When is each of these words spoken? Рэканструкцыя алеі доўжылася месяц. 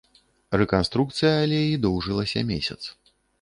Рэканструкцыя 0.61 1.33
алеі 1.43 1.77
доўжылася 1.85 2.45
месяц. 2.55 2.81